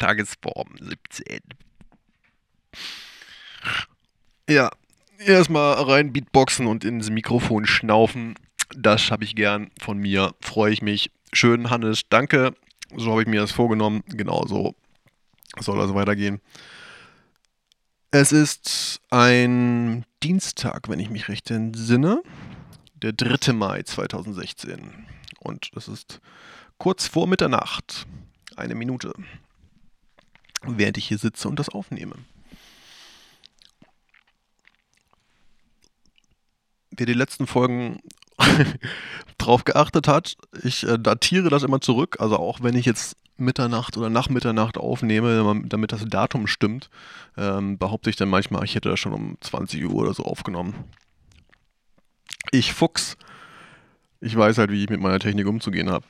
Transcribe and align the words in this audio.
Tagesform 0.00 0.76
17. 0.80 1.40
Ja, 4.48 4.70
erstmal 5.18 5.74
rein 5.74 6.12
Beatboxen 6.12 6.66
und 6.66 6.84
ins 6.84 7.10
Mikrofon 7.10 7.66
schnaufen. 7.66 8.34
Das 8.74 9.10
habe 9.10 9.24
ich 9.24 9.36
gern 9.36 9.70
von 9.80 9.98
mir. 9.98 10.34
Freue 10.40 10.72
ich 10.72 10.82
mich. 10.82 11.12
Schön, 11.32 11.70
Hannes, 11.70 12.02
danke. 12.08 12.54
So 12.96 13.12
habe 13.12 13.22
ich 13.22 13.28
mir 13.28 13.40
das 13.40 13.52
vorgenommen. 13.52 14.02
Genau 14.06 14.44
so 14.46 14.74
soll 15.58 15.80
also 15.80 15.94
weitergehen. 15.94 16.40
Es 18.10 18.32
ist 18.32 19.00
ein 19.10 20.04
Dienstag, 20.22 20.88
wenn 20.88 21.00
ich 21.00 21.10
mich 21.10 21.28
recht 21.28 21.50
entsinne. 21.50 22.22
Der 22.94 23.12
3. 23.12 23.52
Mai 23.52 23.82
2016. 23.82 25.06
Und 25.40 25.70
es 25.76 25.88
ist 25.88 26.20
kurz 26.78 27.06
vor 27.06 27.26
Mitternacht. 27.26 28.06
Eine 28.56 28.74
Minute. 28.74 29.12
Während 30.78 30.98
ich 30.98 31.06
hier 31.06 31.18
sitze 31.18 31.48
und 31.48 31.58
das 31.58 31.68
aufnehme. 31.68 32.14
Wer 36.90 37.06
die 37.06 37.14
letzten 37.14 37.46
Folgen 37.46 38.00
drauf 39.38 39.64
geachtet 39.64 40.08
hat, 40.08 40.36
ich 40.62 40.84
äh, 40.84 40.98
datiere 40.98 41.48
das 41.48 41.62
immer 41.62 41.80
zurück. 41.80 42.16
Also 42.20 42.36
auch 42.36 42.62
wenn 42.62 42.76
ich 42.76 42.86
jetzt 42.86 43.16
Mitternacht 43.36 43.96
oder 43.96 44.10
nach 44.10 44.28
Mitternacht 44.28 44.76
aufnehme, 44.76 45.62
damit 45.64 45.92
das 45.92 46.04
Datum 46.04 46.46
stimmt, 46.46 46.90
ähm, 47.36 47.78
behaupte 47.78 48.10
ich 48.10 48.16
dann 48.16 48.28
manchmal, 48.28 48.64
ich 48.64 48.74
hätte 48.74 48.90
das 48.90 49.00
schon 49.00 49.14
um 49.14 49.36
20 49.40 49.84
Uhr 49.86 49.94
oder 49.94 50.14
so 50.14 50.24
aufgenommen. 50.24 50.74
Ich 52.52 52.72
Fuchs. 52.72 53.16
Ich 54.20 54.36
weiß 54.36 54.58
halt, 54.58 54.70
wie 54.70 54.84
ich 54.84 54.90
mit 54.90 55.00
meiner 55.00 55.18
Technik 55.18 55.46
umzugehen 55.46 55.90
habe. 55.90 56.04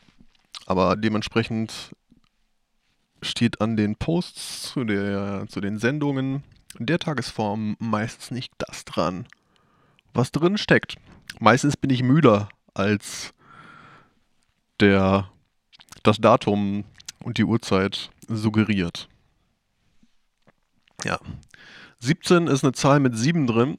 Aber 0.66 0.96
dementsprechend 0.96 1.94
steht 3.22 3.60
an 3.60 3.76
den 3.76 3.96
Posts 3.96 4.72
zu, 4.72 4.84
der, 4.84 5.46
zu 5.48 5.60
den 5.60 5.78
Sendungen 5.78 6.42
der 6.78 6.98
Tagesform 6.98 7.76
meistens 7.78 8.30
nicht 8.30 8.52
das 8.58 8.84
dran, 8.84 9.26
was 10.14 10.32
drin 10.32 10.58
steckt. 10.58 10.96
Meistens 11.38 11.76
bin 11.76 11.90
ich 11.90 12.02
müder 12.02 12.48
als 12.74 13.32
der 14.80 15.30
das 16.02 16.18
Datum 16.18 16.84
und 17.22 17.38
die 17.38 17.44
Uhrzeit 17.44 18.10
suggeriert. 18.28 19.08
Ja. 21.04 21.18
17 22.00 22.46
ist 22.46 22.64
eine 22.64 22.72
Zahl 22.72 23.00
mit 23.00 23.16
7 23.16 23.46
drin. 23.46 23.78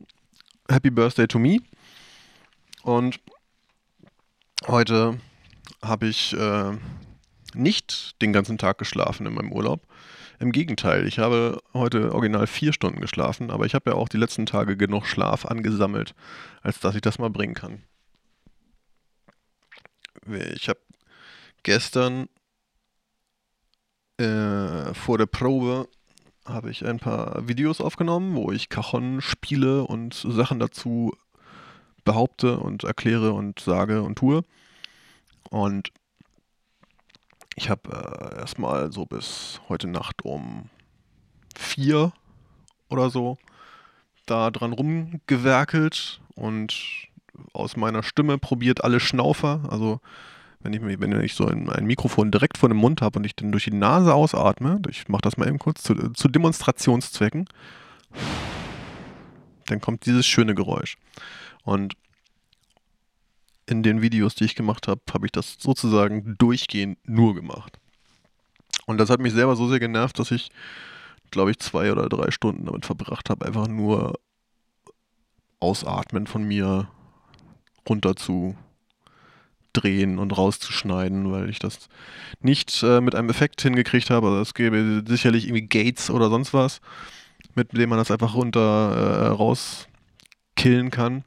Happy 0.70 0.92
Birthday 0.92 1.28
to 1.28 1.40
me. 1.40 1.60
Und 2.84 3.20
heute 4.68 5.20
habe 5.82 6.08
ich 6.08 6.34
äh, 6.34 6.78
nicht 7.56 8.22
den 8.22 8.34
ganzen 8.34 8.58
Tag 8.58 8.78
geschlafen 8.78 9.26
in 9.26 9.34
meinem 9.34 9.52
Urlaub. 9.52 9.86
Im 10.40 10.52
Gegenteil, 10.52 11.08
ich 11.08 11.20
habe 11.20 11.62
heute 11.74 12.14
original 12.14 12.48
vier 12.48 12.74
Stunden 12.74 13.00
geschlafen, 13.00 13.52
aber 13.52 13.66
ich 13.66 13.76
habe 13.76 13.92
ja 13.92 13.96
auch 13.96 14.10
die 14.10 14.18
letzten 14.18 14.46
Tage 14.46 14.76
genug 14.76 15.06
Schlaf 15.06 15.46
angesammelt, 15.46 16.16
als 16.62 16.80
dass 16.80 16.96
ich 16.96 17.02
das 17.02 17.20
mal 17.20 17.30
bringen 17.30 17.54
kann. 17.54 17.84
Ich 20.56 20.68
habe 20.68 20.80
gestern 21.64 22.28
äh, 24.18 24.94
vor 24.94 25.18
der 25.18 25.26
Probe 25.26 25.88
habe 26.46 26.72
ich 26.72 26.86
ein 26.86 27.00
paar 27.00 27.48
Videos 27.48 27.82
aufgenommen, 27.82 28.36
wo 28.36 28.52
ich 28.52 28.70
Cajon 28.70 29.22
spiele 29.22 29.84
und 29.84 30.14
Sachen 30.14 30.60
dazu 30.60 31.16
behaupte 32.04 32.58
und 32.58 32.84
erkläre 32.84 33.34
und 33.34 33.60
sage 33.60 34.02
und 34.02 34.18
tue. 34.18 34.44
Und 35.50 35.92
ich 37.56 37.70
habe 37.70 37.90
äh, 37.92 38.40
erstmal 38.40 38.92
so 38.92 39.06
bis 39.06 39.62
heute 39.70 39.88
Nacht 39.88 40.24
um 40.24 40.70
vier 41.56 42.14
oder 42.90 43.10
so 43.10 43.38
da 44.26 44.52
dran 44.52 44.74
rumgewerkelt 44.74 46.22
und 46.36 47.10
aus 47.54 47.76
meiner 47.76 48.04
Stimme 48.04 48.38
probiert 48.38 48.84
alle 48.84 49.00
Schnaufer, 49.00 49.62
also 49.70 50.00
wenn 50.64 50.74
ich, 50.74 50.82
wenn 50.82 51.22
ich 51.22 51.34
so 51.34 51.48
ein, 51.48 51.86
Mikrofon 51.86 52.32
direkt 52.32 52.58
vor 52.58 52.70
dem 52.70 52.78
Mund 52.78 53.02
habe 53.02 53.18
und 53.18 53.26
ich 53.26 53.36
dann 53.36 53.52
durch 53.52 53.66
die 53.66 53.74
Nase 53.74 54.14
ausatme, 54.14 54.80
ich 54.90 55.10
mache 55.10 55.24
das 55.24 55.38
mal 55.38 55.48
eben 55.48 55.58
kurz 55.58 55.82
zu, 55.82 55.96
zu 56.14 56.28
Demonstrationszwecken, 56.28 57.46
dann 59.68 59.82
kommt 59.82 60.06
dieses 60.06 60.28
schöne 60.28 60.54
Geräusch. 60.54 60.98
Und 61.64 61.96
in 63.68 63.84
den 63.84 64.02
Videos, 64.02 64.36
die 64.36 64.46
ich 64.46 64.56
gemacht 64.56 64.88
habe, 64.88 65.02
habe 65.14 65.26
ich 65.26 65.32
das 65.32 65.58
sozusagen 65.60 66.36
durchgehend 66.38 66.98
nur 67.08 67.36
gemacht. 67.36 67.80
Und 68.86 68.98
das 68.98 69.10
hat 69.10 69.20
mich 69.20 69.34
selber 69.34 69.56
so 69.56 69.68
sehr 69.68 69.80
genervt, 69.80 70.20
dass 70.20 70.32
ich, 70.32 70.50
glaube 71.30 71.52
ich, 71.52 71.60
zwei 71.60 71.92
oder 71.92 72.10
drei 72.10 72.32
Stunden 72.32 72.66
damit 72.66 72.86
verbracht 72.86 73.30
habe, 73.30 73.46
einfach 73.46 73.68
nur 73.68 74.20
ausatmen 75.60 76.28
von 76.28 76.44
mir 76.44 76.90
runter 77.88 78.16
zu 78.16 78.56
drehen 79.74 80.20
und 80.20 80.38
rauszuschneiden, 80.38 81.32
weil 81.32 81.50
ich 81.50 81.60
das 81.60 81.88
nicht 82.42 82.84
äh, 82.84 83.00
mit 83.00 83.16
einem 83.16 83.30
Effekt 83.30 83.62
hingekriegt 83.62 84.10
habe. 84.10 84.28
Also 84.28 84.42
es 84.42 84.54
gäbe 84.54 85.04
sicherlich 85.08 85.46
irgendwie 85.46 85.68
Gates 85.68 86.10
oder 86.10 86.30
sonst 86.30 86.54
was, 86.54 86.82
mit 87.56 87.74
dem 87.74 87.90
man 87.90 88.00
das 88.00 88.12
einfach 88.12 88.36
runter 88.36 88.60
äh, 88.60 89.28
rauskillen 89.28 90.92
kann. 90.92 91.24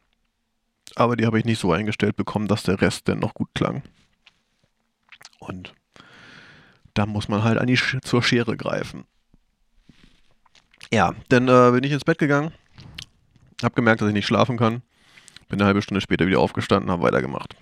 Aber 0.96 1.16
die 1.16 1.26
habe 1.26 1.38
ich 1.38 1.44
nicht 1.44 1.60
so 1.60 1.72
eingestellt 1.72 2.16
bekommen, 2.16 2.46
dass 2.46 2.62
der 2.62 2.80
Rest 2.80 3.08
dann 3.08 3.18
noch 3.18 3.34
gut 3.34 3.48
klang. 3.54 3.82
Und 5.38 5.74
da 6.94 7.06
muss 7.06 7.28
man 7.28 7.42
halt 7.42 7.58
an 7.58 7.66
die 7.66 7.76
Sch 7.76 7.98
zur 8.02 8.22
Schere 8.22 8.56
greifen. 8.56 9.04
Ja, 10.92 11.14
dann 11.28 11.48
äh, 11.48 11.72
bin 11.72 11.82
ich 11.82 11.92
ins 11.92 12.04
Bett 12.04 12.18
gegangen, 12.18 12.52
habe 13.62 13.74
gemerkt, 13.74 14.00
dass 14.00 14.08
ich 14.08 14.14
nicht 14.14 14.26
schlafen 14.26 14.56
kann, 14.56 14.82
bin 15.48 15.60
eine 15.60 15.66
halbe 15.66 15.82
Stunde 15.82 16.00
später 16.00 16.26
wieder 16.26 16.38
aufgestanden, 16.38 16.90
habe 16.90 17.02
weitergemacht 17.02 17.56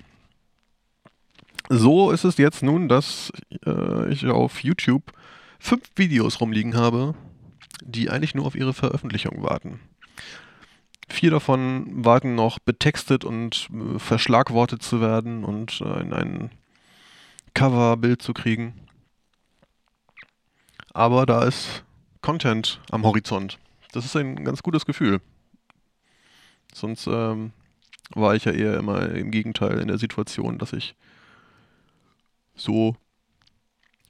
so 1.78 2.10
ist 2.10 2.25
es 2.25 2.37
jetzt 2.37 2.62
nun, 2.62 2.88
dass 2.88 3.32
äh, 3.66 4.12
ich 4.12 4.26
auf 4.26 4.62
YouTube 4.62 5.12
fünf 5.59 5.82
Videos 5.97 6.41
rumliegen 6.41 6.76
habe, 6.76 7.15
die 7.82 8.10
eigentlich 8.10 8.34
nur 8.34 8.47
auf 8.47 8.54
ihre 8.54 8.75
Veröffentlichung 8.75 9.42
warten. 9.42 9.81
Vier 11.12 11.30
davon 11.30 12.04
warten 12.06 12.34
noch 12.34 12.58
betextet 12.58 13.22
und 13.22 13.68
äh, 13.70 13.98
verschlagwortet 13.98 14.82
zu 14.82 15.02
werden 15.02 15.44
und 15.44 15.82
äh, 15.82 16.00
in 16.00 16.14
ein 16.14 16.50
Coverbild 17.52 18.22
zu 18.22 18.32
kriegen. 18.32 18.72
Aber 20.94 21.26
da 21.26 21.44
ist 21.44 21.84
Content 22.22 22.80
am 22.90 23.04
Horizont. 23.04 23.58
Das 23.92 24.06
ist 24.06 24.16
ein 24.16 24.42
ganz 24.42 24.62
gutes 24.62 24.86
Gefühl. 24.86 25.20
Sonst 26.72 27.06
ähm, 27.06 27.52
war 28.14 28.34
ich 28.34 28.46
ja 28.46 28.52
eher 28.52 28.78
immer 28.78 29.10
im 29.10 29.30
Gegenteil 29.30 29.80
in 29.80 29.88
der 29.88 29.98
Situation, 29.98 30.56
dass 30.56 30.72
ich 30.72 30.94
so 32.54 32.96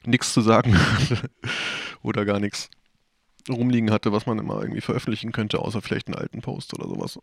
nichts 0.04 0.32
zu 0.32 0.40
sagen 0.40 0.78
oder 2.02 2.24
gar 2.24 2.38
nichts 2.38 2.70
rumliegen 3.48 3.90
hatte, 3.90 4.12
was 4.12 4.26
man 4.26 4.38
immer 4.38 4.60
irgendwie 4.60 4.80
veröffentlichen 4.80 5.32
könnte, 5.32 5.58
außer 5.58 5.82
vielleicht 5.82 6.08
einen 6.08 6.16
alten 6.16 6.40
Post 6.40 6.74
oder 6.74 6.88
sowas. 6.88 7.18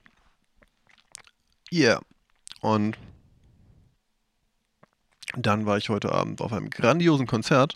Yeah. 1.72 2.02
Und 2.62 2.98
dann 5.38 5.66
war 5.66 5.78
ich 5.78 5.90
heute 5.90 6.12
Abend 6.12 6.42
auf 6.42 6.52
einem 6.52 6.70
grandiosen 6.70 7.28
Konzert 7.28 7.76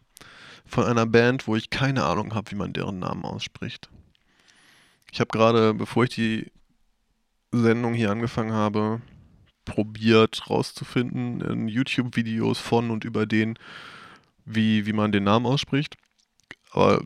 von 0.66 0.86
einer 0.86 1.06
Band, 1.06 1.48
wo 1.48 1.56
ich 1.56 1.70
keine 1.70 2.04
Ahnung 2.04 2.34
habe, 2.34 2.52
wie 2.52 2.56
man 2.56 2.74
deren 2.74 3.00
Namen 3.00 3.26
ausspricht. 3.26 3.90
Ich 5.12 5.20
habe 5.20 5.30
gerade, 5.30 5.74
bevor 5.74 6.06
ich 6.06 6.10
die 6.12 6.52
Sendung 7.52 7.94
hier 7.94 8.10
angefangen 8.10 8.54
habe, 8.54 9.02
probiert 9.66 10.50
rauszufinden 10.50 11.42
in 11.42 11.68
YouTube-Videos 11.68 12.60
von 12.60 12.90
und 12.90 13.06
über 13.06 13.26
den, 13.26 13.58
wie, 14.46 14.86
wie 14.86 14.94
man 14.94 15.12
den 15.12 15.24
Namen 15.24 15.46
ausspricht. 15.46 15.96
Aber 16.72 17.04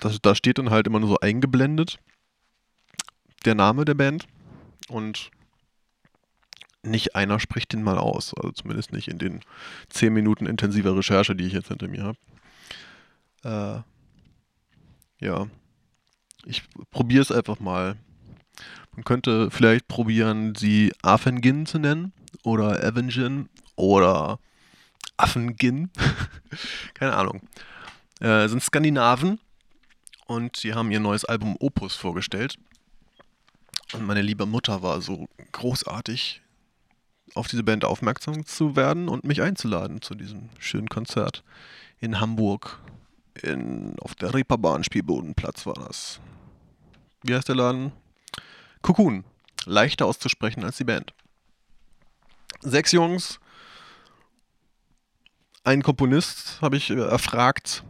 das, 0.00 0.18
da 0.20 0.34
steht 0.34 0.58
dann 0.58 0.70
halt 0.70 0.86
immer 0.86 1.00
nur 1.00 1.08
so 1.08 1.20
eingeblendet 1.20 1.98
der 3.44 3.54
Name 3.54 3.84
der 3.84 3.94
Band 3.94 4.26
und 4.88 5.30
nicht 6.82 7.14
einer 7.14 7.38
spricht 7.40 7.72
den 7.72 7.82
mal 7.82 7.98
aus. 7.98 8.34
Also 8.34 8.52
zumindest 8.52 8.92
nicht 8.92 9.08
in 9.08 9.18
den 9.18 9.40
10 9.90 10.12
Minuten 10.12 10.46
intensiver 10.46 10.96
Recherche, 10.96 11.36
die 11.36 11.44
ich 11.44 11.52
jetzt 11.52 11.68
hinter 11.68 11.88
mir 11.88 12.14
habe. 13.44 13.84
Äh, 15.20 15.24
ja. 15.24 15.48
Ich 16.44 16.62
probiere 16.90 17.22
es 17.22 17.32
einfach 17.32 17.60
mal 17.60 17.96
man 18.98 19.04
könnte 19.04 19.48
vielleicht 19.52 19.86
probieren, 19.86 20.56
sie 20.56 20.92
Afengin 21.02 21.66
zu 21.66 21.78
nennen 21.78 22.12
oder 22.42 22.84
Avengin 22.84 23.48
oder 23.76 24.40
Affengin. 25.16 25.90
Keine 26.94 27.14
Ahnung. 27.14 27.42
Äh, 28.18 28.48
sind 28.48 28.60
Skandinaven 28.60 29.38
und 30.28 30.56
sie 30.56 30.74
haben 30.74 30.92
ihr 30.92 31.00
neues 31.00 31.24
Album 31.24 31.56
Opus 31.58 31.96
vorgestellt. 31.96 32.56
Und 33.94 34.06
meine 34.06 34.22
liebe 34.22 34.46
Mutter 34.46 34.82
war 34.82 35.00
so 35.00 35.26
großartig, 35.52 36.42
auf 37.34 37.48
diese 37.48 37.62
Band 37.62 37.84
aufmerksam 37.84 38.46
zu 38.46 38.76
werden 38.76 39.08
und 39.08 39.24
mich 39.24 39.42
einzuladen 39.42 40.02
zu 40.02 40.14
diesem 40.14 40.50
schönen 40.58 40.88
Konzert 40.88 41.42
in 41.98 42.20
Hamburg 42.20 42.80
in, 43.42 43.96
auf 44.00 44.14
der 44.14 44.34
Reeperbahn 44.34 44.84
Spielbodenplatz 44.84 45.66
war 45.66 45.74
das. 45.74 46.20
Wie 47.22 47.34
heißt 47.34 47.48
der 47.48 47.56
Laden? 47.56 47.92
Cocoon. 48.82 49.24
Leichter 49.64 50.06
auszusprechen 50.06 50.64
als 50.64 50.76
die 50.76 50.84
Band. 50.84 51.12
Sechs 52.60 52.92
Jungs. 52.92 53.40
Ein 55.64 55.82
Komponist 55.82 56.60
habe 56.60 56.76
ich 56.76 56.90
äh, 56.90 56.94
erfragt, 56.94 57.84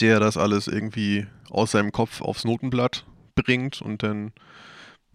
der 0.00 0.20
das 0.20 0.36
alles 0.36 0.68
irgendwie 0.68 1.26
aus 1.50 1.72
seinem 1.72 1.92
Kopf 1.92 2.20
aufs 2.20 2.44
Notenblatt 2.44 3.04
bringt 3.34 3.80
und 3.82 4.02
dann 4.02 4.32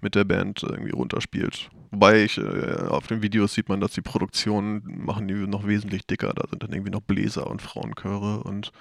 mit 0.02 0.16
der 0.16 0.24
Band 0.24 0.64
irgendwie 0.64 0.92
runterspielt. 0.92 1.70
Wobei 1.92 2.24
ich, 2.24 2.38
äh, 2.38 2.88
auf 2.88 3.08
den 3.08 3.22
Videos 3.22 3.54
sieht 3.54 3.70
man, 3.70 3.82
dass 3.82 3.92
die 3.92 4.02
Produktionen 4.02 4.82
machen 5.06 5.28
die 5.28 5.34
noch 5.34 5.68
wesentlich 5.68 6.08
dicker. 6.08 6.34
Da 6.34 6.48
sind 6.50 6.64
dann 6.64 6.72
irgendwie 6.72 6.92
noch 6.92 7.02
Bläser 7.02 7.48
und 7.48 7.62
Frauenchöre 7.62 8.44
und 8.44 8.72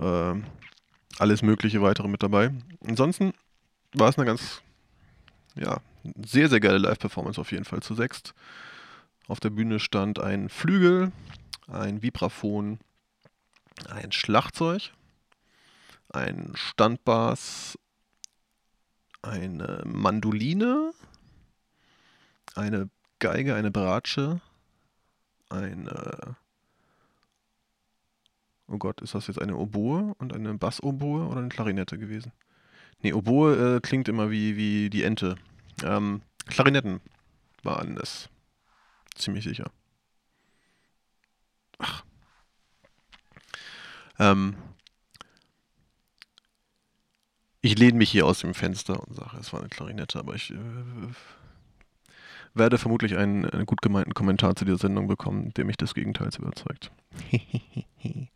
äh, 0.00 0.34
alles 1.18 1.42
mögliche 1.42 1.82
weitere 1.82 2.08
mit 2.08 2.22
dabei. 2.22 2.50
Ansonsten 2.86 3.32
war 3.92 4.08
es 4.08 4.18
eine 4.18 4.26
ganz, 4.26 4.62
ja, 5.54 5.80
sehr, 6.24 6.48
sehr 6.48 6.60
geile 6.60 6.78
Live-Performance 6.78 7.40
auf 7.40 7.52
jeden 7.52 7.64
Fall 7.64 7.80
zu 7.80 7.94
sechst. 7.94 8.34
Auf 9.26 9.40
der 9.40 9.50
Bühne 9.50 9.78
stand 9.78 10.18
ein 10.18 10.48
Flügel, 10.48 11.12
ein 11.66 12.02
Vibraphon, 12.02 12.78
ein 13.90 14.10
Schlagzeug, 14.12 14.92
ein 16.10 16.52
Standbass, 16.54 17.78
eine 19.22 19.82
Mandoline, 19.84 20.92
eine 22.54 22.88
Geige, 23.18 23.54
eine 23.54 23.70
Bratsche, 23.70 24.40
eine. 25.48 26.36
Oh 28.68 28.76
Gott, 28.78 29.00
ist 29.00 29.14
das 29.14 29.26
jetzt 29.26 29.40
eine 29.40 29.56
Oboe 29.56 30.14
und 30.18 30.34
eine 30.34 30.54
Bassoboe 30.54 31.26
oder 31.26 31.40
eine 31.40 31.48
Klarinette 31.48 31.98
gewesen? 31.98 32.32
Nee, 33.00 33.12
Oboe 33.12 33.76
äh, 33.76 33.80
klingt 33.80 34.08
immer 34.08 34.30
wie, 34.30 34.56
wie 34.56 34.90
die 34.90 35.04
Ente. 35.04 35.36
Ähm, 35.82 36.22
Klarinetten 36.46 37.00
waren 37.62 37.96
es. 37.96 38.28
Ziemlich 39.14 39.44
sicher. 39.44 39.70
Ach. 41.78 42.04
Ähm, 44.18 44.56
ich 47.60 47.67
lehne 47.78 47.98
mich 47.98 48.10
hier 48.10 48.26
aus 48.26 48.40
dem 48.40 48.54
Fenster 48.54 49.02
und 49.06 49.14
sage, 49.16 49.36
es 49.40 49.52
war 49.52 49.60
eine 49.60 49.68
Klarinette, 49.68 50.18
aber 50.18 50.34
ich 50.34 50.50
äh, 50.50 50.56
werde 52.54 52.78
vermutlich 52.78 53.16
einen, 53.16 53.44
einen, 53.46 53.66
gut 53.66 53.82
gemeinten 53.82 54.14
Kommentar 54.14 54.56
zu 54.56 54.64
dieser 54.64 54.78
Sendung 54.78 55.06
bekommen, 55.06 55.52
der 55.54 55.64
mich 55.64 55.76
des 55.76 55.94
Gegenteils 55.94 56.36
überzeugt. 56.36 56.90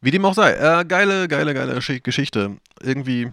Wie 0.00 0.10
dem 0.10 0.24
auch 0.24 0.34
sei. 0.34 0.52
Äh, 0.52 0.84
geile, 0.84 1.28
geile, 1.28 1.54
geile 1.54 1.80
Geschichte. 2.00 2.58
Irgendwie 2.80 3.30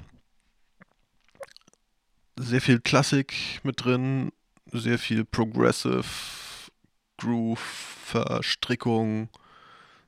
sehr 2.35 2.61
viel 2.61 2.79
Klassik 2.79 3.59
mit 3.63 3.83
drin, 3.83 4.31
sehr 4.71 4.97
viel 4.97 5.25
Progressive, 5.25 6.03
Groove, 7.17 7.59
Verstrickung, 7.59 9.29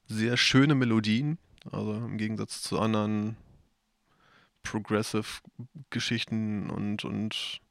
sehr 0.08 0.38
schöne 0.38 0.76
Melodien. 0.76 1.38
Also 1.72 1.94
im 1.94 2.18
Gegensatz 2.18 2.62
zu 2.62 2.80
anderen 2.80 3.38
Progressive-Geschichten 4.66 6.70
und, 6.70 7.06
und 7.06 7.62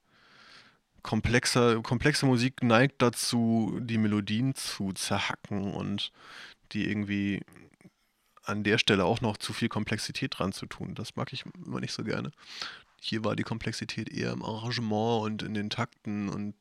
komplexer, 1.02 1.82
komplexe 1.82 2.26
Musik 2.26 2.62
neigt 2.62 3.02
dazu, 3.02 3.78
die 3.80 3.98
Melodien 3.98 4.54
zu 4.54 4.92
zerhacken 4.92 5.74
und 5.74 6.12
die 6.72 6.88
irgendwie 6.88 7.42
an 8.42 8.64
der 8.64 8.78
Stelle 8.78 9.04
auch 9.04 9.20
noch 9.20 9.36
zu 9.36 9.52
viel 9.52 9.68
Komplexität 9.68 10.38
dran 10.38 10.52
zu 10.52 10.66
tun. 10.66 10.94
Das 10.94 11.16
mag 11.16 11.32
ich 11.32 11.44
immer 11.64 11.80
nicht 11.80 11.92
so 11.92 12.04
gerne. 12.04 12.30
Hier 13.00 13.24
war 13.24 13.36
die 13.36 13.42
Komplexität 13.42 14.08
eher 14.08 14.32
im 14.32 14.42
Arrangement 14.42 15.24
und 15.24 15.42
in 15.42 15.54
den 15.54 15.70
Takten 15.70 16.28
und 16.28 16.54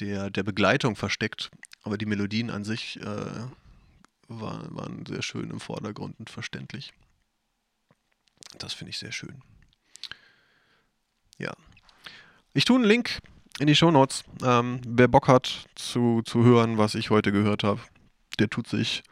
der, 0.00 0.30
der 0.30 0.42
Begleitung 0.42 0.96
versteckt. 0.96 1.50
Aber 1.82 1.98
die 1.98 2.06
Melodien 2.06 2.50
an 2.50 2.64
sich 2.64 2.98
äh, 3.00 3.46
war, 4.28 4.74
waren 4.74 5.04
sehr 5.06 5.22
schön 5.22 5.50
im 5.50 5.60
Vordergrund 5.60 6.18
und 6.18 6.30
verständlich. 6.30 6.92
Das 8.58 8.74
finde 8.74 8.90
ich 8.90 8.98
sehr 8.98 9.12
schön. 9.12 9.42
Ja. 11.38 11.52
Ich 12.52 12.64
tue 12.64 12.76
einen 12.76 12.84
Link 12.84 13.18
in 13.58 13.66
die 13.66 13.76
Shownotes. 13.76 14.24
Ähm, 14.42 14.80
wer 14.86 15.08
Bock 15.08 15.28
hat 15.28 15.66
zu, 15.74 16.22
zu 16.22 16.44
hören, 16.44 16.78
was 16.78 16.94
ich 16.94 17.10
heute 17.10 17.32
gehört 17.32 17.64
habe, 17.64 17.80
der 18.38 18.48
tut 18.48 18.68
sich. 18.68 19.02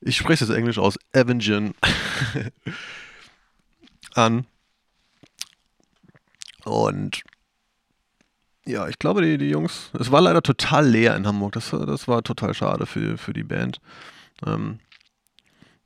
Ich 0.00 0.16
spreche 0.16 0.44
es 0.44 0.50
Englisch 0.50 0.78
aus, 0.78 0.98
Avengin 1.12 1.74
an. 4.14 4.46
Und 6.64 7.22
ja, 8.66 8.88
ich 8.88 8.98
glaube, 8.98 9.22
die, 9.22 9.38
die 9.38 9.50
Jungs, 9.50 9.90
es 9.98 10.10
war 10.12 10.20
leider 10.20 10.42
total 10.42 10.86
leer 10.88 11.16
in 11.16 11.26
Hamburg. 11.26 11.52
Das, 11.52 11.70
das 11.70 12.08
war 12.08 12.22
total 12.22 12.54
schade 12.54 12.86
für, 12.86 13.18
für 13.18 13.32
die 13.32 13.42
Band. 13.42 13.80
Ähm, 14.46 14.78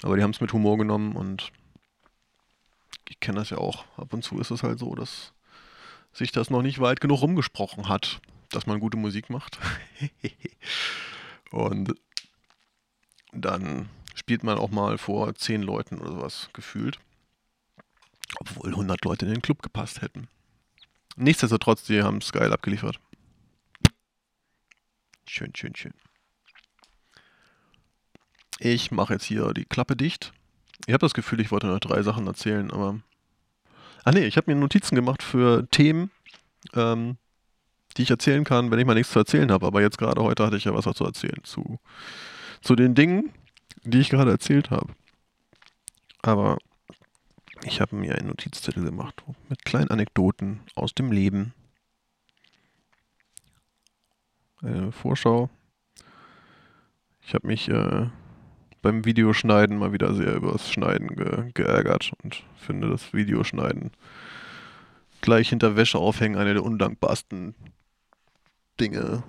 aber 0.03 0.17
die 0.17 0.23
haben 0.23 0.33
es 0.33 0.41
mit 0.41 0.53
Humor 0.53 0.77
genommen 0.77 1.17
und 1.17 1.51
ich 3.09 3.21
kenne 3.21 3.39
das 3.39 3.51
ja 3.51 3.59
auch. 3.59 3.85
Ab 3.97 4.13
und 4.13 4.23
zu 4.23 4.39
ist 4.39 4.51
es 4.51 4.63
halt 4.63 4.79
so, 4.79 4.95
dass 4.95 5.33
sich 6.13 6.33
das 6.33 6.51
noch 6.51 6.63
nicht 6.63 6.81
weit 6.81 7.01
genug 7.01 7.23
rumgesprochen 7.23 7.89
hat, 7.89 8.21
dass 8.51 8.67
man 8.67 8.81
gute 8.81 8.97
Musik 8.97 9.31
macht. 9.31 9.59
und 11.51 11.95
dann 13.33 13.89
spielt 14.15 14.45
man 14.45 14.59
auch 14.59 14.71
mal 14.71 14.97
vor 14.99 15.35
zehn 15.35 15.63
Leuten 15.63 15.99
oder 15.99 16.13
sowas 16.13 16.51
gefühlt. 16.53 16.99
Obwohl 18.39 18.71
100 18.71 19.05
Leute 19.05 19.27
in 19.27 19.33
den 19.33 19.43
Club 19.43 19.63
gepasst 19.63 20.03
hätten. 20.03 20.29
Nichtsdestotrotz, 21.17 21.85
die 21.85 22.03
haben 22.03 22.19
es 22.19 22.33
geil 22.33 22.53
abgeliefert. 22.53 22.99
Schön, 25.27 25.53
schön, 25.55 25.75
schön. 25.77 25.95
Ich 28.59 28.91
mache 28.91 29.15
jetzt 29.15 29.25
hier 29.25 29.53
die 29.53 29.65
Klappe 29.65 29.97
dicht. 29.97 30.33
Ich 30.87 30.93
habe 30.93 30.99
das 30.99 31.15
Gefühl, 31.15 31.41
ich 31.41 31.51
wollte 31.51 31.67
noch 31.67 31.81
drei 31.81 32.03
Sachen 32.03 32.27
erzählen, 32.27 32.71
aber. 32.71 33.01
Ah 34.05 34.13
nee, 34.13 34.27
ich 34.27 34.37
habe 34.37 34.53
mir 34.53 34.61
Notizen 34.61 34.95
gemacht 34.97 35.23
für 35.23 35.67
Themen, 35.71 36.11
ähm, 36.75 37.17
die 37.97 38.03
ich 38.03 38.11
erzählen 38.11 38.45
kann, 38.45 38.71
wenn 38.71 38.79
ich 38.79 38.85
mal 38.85 38.95
nichts 38.95 39.13
zu 39.13 39.19
erzählen 39.19 39.51
habe. 39.51 39.67
Aber 39.67 39.81
jetzt 39.81 39.99
gerade 39.99 40.23
heute 40.23 40.45
hatte 40.45 40.57
ich 40.57 40.65
ja 40.65 40.75
was 40.75 40.85
zu 40.95 41.05
erzählen 41.05 41.43
zu, 41.43 41.79
zu 42.61 42.77
den 42.77 42.95
Dingen, 42.95 43.33
die 43.85 44.01
ich 44.01 44.11
gerade 44.11 44.31
erzählt 44.31 44.71
habe. 44.71 44.95
Aber 46.21 46.59
ich 47.65 47.81
habe 47.81 47.97
mir 47.97 48.15
einen 48.15 48.29
Notizzettel 48.29 48.85
gemacht 48.85 49.23
mit 49.49 49.65
kleinen 49.65 49.91
Anekdoten 49.91 50.61
aus 50.75 50.95
dem 50.95 51.13
Leben. 51.13 51.55
Eine 54.61 54.93
Vorschau. 54.93 55.49
Ich 57.23 57.33
habe 57.35 57.47
mich 57.47 57.69
äh, 57.69 58.09
beim 58.85 59.07
Videoschneiden 59.07 59.79
mal 59.79 59.95
wieder 59.95 60.15
sehr 60.15 60.35
über 60.35 60.53
das 60.53 60.71
Schneiden 60.71 61.17
ge 61.17 61.51
geärgert 61.55 62.13
und 62.23 62.45
finde 62.55 62.91
das 62.91 63.15
Videoschneiden 63.15 63.91
gleich 65.23 65.49
hinter 65.49 65.75
Wäsche 65.75 65.99
aufhängen 65.99 66.37
eine 66.37 66.53
der 66.53 66.63
undankbarsten 66.63 67.55
Dinge. 68.79 69.25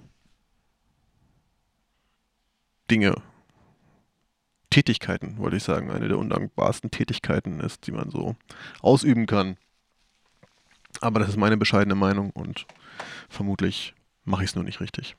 Dinge 2.92 3.16
Tätigkeiten, 4.70 5.38
wollte 5.38 5.56
ich 5.56 5.64
sagen, 5.64 5.90
eine 5.90 6.10
der 6.10 6.18
undankbarsten 6.18 6.92
Tätigkeiten 6.92 7.62
ist, 7.62 7.88
die 7.88 7.94
man 7.94 8.10
so 8.12 8.36
ausüben 8.82 9.26
kann. 9.26 9.56
Aber 11.00 11.22
das 11.22 11.30
ist 11.30 11.38
meine 11.38 11.56
bescheidene 11.56 11.96
Meinung 11.96 12.32
und 12.32 12.68
vermutlich 13.30 13.96
mache 14.26 14.44
ich 14.44 14.50
es 14.50 14.56
nur 14.56 14.66
nicht 14.66 14.82
richtig. 14.82 15.16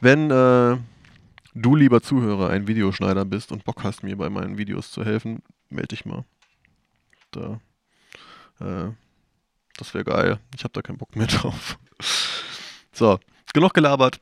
Wenn 0.00 0.32
äh, 0.32 0.78
du, 1.56 1.74
lieber 1.74 2.02
Zuhörer, 2.02 2.50
ein 2.50 2.68
Videoschneider 2.68 3.24
bist 3.24 3.50
und 3.50 3.64
Bock 3.64 3.82
hast, 3.82 4.02
mir 4.02 4.16
bei 4.16 4.28
meinen 4.28 4.58
Videos 4.58 4.90
zu 4.90 5.04
helfen, 5.04 5.42
melde 5.70 5.88
dich 5.88 6.04
mal. 6.04 6.24
Da, 7.30 7.60
äh, 8.60 8.90
das 9.76 9.94
wäre 9.94 10.04
geil. 10.04 10.38
Ich 10.54 10.64
habe 10.64 10.72
da 10.72 10.82
keinen 10.82 10.98
Bock 10.98 11.16
mehr 11.16 11.26
drauf. 11.26 11.78
so, 12.92 13.18
genug 13.52 13.74
gelabert. 13.74 14.20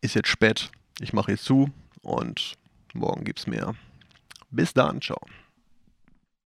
Ist 0.00 0.14
jetzt 0.14 0.28
spät. 0.28 0.70
Ich 1.00 1.12
mache 1.12 1.32
jetzt 1.32 1.44
zu 1.44 1.70
und 2.02 2.54
morgen 2.92 3.24
gibt 3.24 3.40
es 3.40 3.46
mehr. 3.46 3.74
Bis 4.50 4.72
dann, 4.72 5.00
ciao. 5.00 5.20